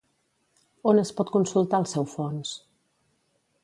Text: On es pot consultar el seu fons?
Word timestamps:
On 0.93 1.03
es 1.03 1.13
pot 1.19 1.31
consultar 1.37 1.85
el 1.85 1.89
seu 1.95 2.11
fons? 2.17 2.59